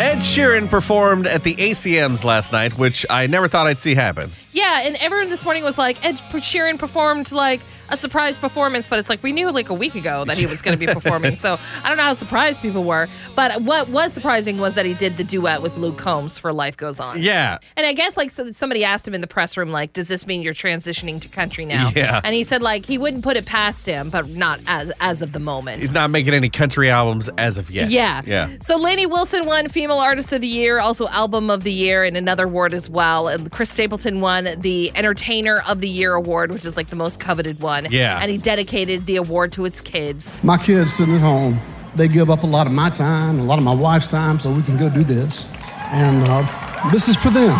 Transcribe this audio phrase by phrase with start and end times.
[0.00, 4.32] Ed Sheeran performed at the ACMs last night, which I never thought I'd see happen.
[4.52, 7.60] Yeah, and everyone this morning was like, Ed Sheeran performed like
[7.92, 10.62] a surprise performance, but it's like we knew like a week ago that he was
[10.62, 11.34] going to be performing.
[11.34, 13.06] so I don't know how surprised people were.
[13.36, 16.76] But what was surprising was that he did the duet with Luke Combs for Life
[16.76, 17.20] Goes On.
[17.22, 17.58] Yeah.
[17.76, 20.26] And I guess like so somebody asked him in the press room, like, does this
[20.26, 21.90] mean you're transitioning to country now?
[21.94, 22.20] Yeah.
[22.24, 25.32] And he said like he wouldn't put it past him, but not as as of
[25.32, 25.80] the moment.
[25.80, 27.90] He's not making any country albums as of yet.
[27.90, 28.22] Yeah.
[28.24, 28.50] Yeah.
[28.60, 32.16] So Lainey Wilson won Female Artist of the Year, also Album of the Year, and
[32.16, 33.28] another award as well.
[33.28, 37.20] And Chris Stapleton won the Entertainer of the Year award, which is like the most
[37.20, 37.81] coveted one.
[37.90, 38.18] Yeah.
[38.20, 40.42] And he dedicated the award to his kids.
[40.44, 41.60] My kids sitting at home,
[41.94, 44.52] they give up a lot of my time, a lot of my wife's time, so
[44.52, 45.46] we can go do this.
[45.90, 47.58] And uh, this is for them.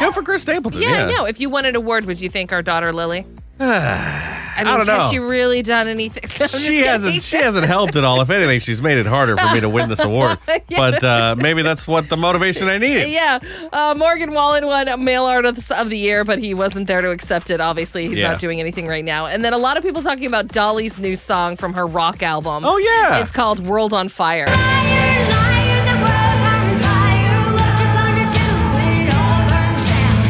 [0.00, 0.82] Go for Chris Stapleton.
[0.82, 1.24] Yeah, Yeah, I know.
[1.24, 3.26] If you won an award, would you thank our daughter Lily?
[4.58, 5.10] I mean, don't has know.
[5.10, 6.24] she really done anything?
[6.40, 7.22] I'm She hasn't.
[7.22, 8.20] She hasn't helped at all.
[8.20, 10.38] If anything, she's made it harder for me to win this award.
[10.76, 13.08] But uh, maybe that's what the motivation I needed.
[13.08, 13.38] Yeah,
[13.72, 17.50] uh, Morgan Wallen won Male Artist of the Year, but he wasn't there to accept
[17.50, 17.60] it.
[17.60, 18.32] Obviously, he's Yeah.
[18.32, 19.26] not doing anything right now.
[19.26, 22.64] And then a lot of people talking about Dolly's new song from her rock album.
[22.66, 23.20] Oh, yeah.
[23.20, 24.46] it's called "World on Fire."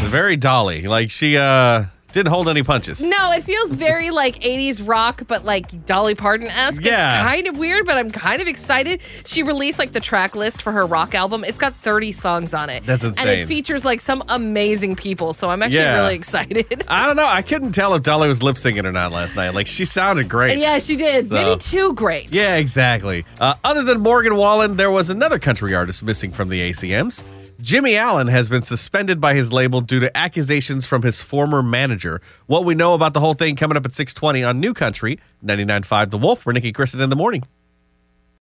[0.09, 0.83] Very Dolly.
[0.89, 3.01] Like she uh, didn't hold any punches.
[3.03, 6.83] No, it feels very like 80s rock, but like Dolly Parton esque.
[6.85, 7.21] Yeah.
[7.21, 9.01] It's kind of weird, but I'm kind of excited.
[9.27, 11.45] She released like the track list for her rock album.
[11.45, 12.85] It's got 30 songs on it.
[12.87, 15.33] That's And it features like some amazing people.
[15.35, 15.97] So I'm actually Yeah.
[16.03, 16.85] really excited.
[16.89, 17.27] I don't know.
[17.27, 19.51] I couldn't tell if Dolly was lip syncing or not last night.
[19.55, 20.59] Like she sounded great.
[20.59, 21.29] yeah, she did.
[21.29, 22.33] So- Maybe too great.
[22.35, 23.25] Yeah, exactly.
[23.41, 27.23] Uh, other than Morgan Wallen, there was another country artist missing from the ACMs.
[27.61, 32.21] Jimmy Allen has been suspended by his label due to accusations from his former manager.
[32.47, 36.11] What we know about the whole thing coming up at 620 on New Country, 99.5
[36.11, 36.47] The Wolf.
[36.47, 37.43] We're Nikki Kristen in the morning.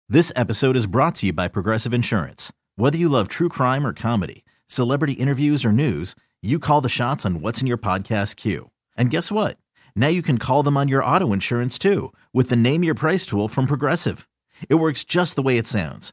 [0.06, 2.52] This episode is brought to you by Progressive Insurance.
[2.74, 7.24] Whether you love true crime or comedy, celebrity interviews or news, you call the shots
[7.24, 8.70] on what's in your podcast queue.
[8.98, 9.56] And guess what?
[9.96, 13.24] Now you can call them on your auto insurance too with the Name Your Price
[13.24, 14.28] tool from Progressive.
[14.68, 16.12] It works just the way it sounds.